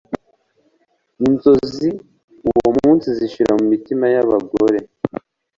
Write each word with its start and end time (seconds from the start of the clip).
Inzozi 1.25 1.89
uwo 2.49 2.69
munsi 2.79 3.07
zishira 3.17 3.51
mumitima 3.59 4.05
yabagore 4.15 4.79